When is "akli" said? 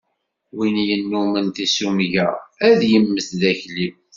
3.51-3.87